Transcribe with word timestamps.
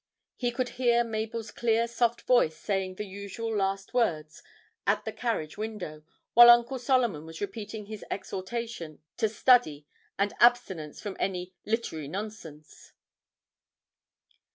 He 0.35 0.49
could 0.49 0.69
hear 0.81 1.03
Mabel's 1.03 1.51
clear 1.51 1.87
soft 1.87 2.21
voice 2.23 2.57
saying 2.57 2.95
the 2.95 3.05
usual 3.05 3.55
last 3.55 3.93
words 3.93 4.41
at 4.87 5.05
the 5.05 5.13
carriage 5.13 5.59
window, 5.59 6.01
while 6.33 6.49
Uncle 6.49 6.79
Solomon 6.79 7.23
was 7.27 7.39
repeating 7.39 7.85
his 7.85 8.03
exhortations 8.09 8.99
to 9.17 9.29
study 9.29 9.85
and 10.17 10.33
abstinence 10.39 10.99
from 10.99 11.15
any 11.19 11.53
'littery 11.67 12.07
nonsense.' 12.09 12.93